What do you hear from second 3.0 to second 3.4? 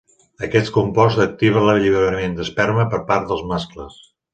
part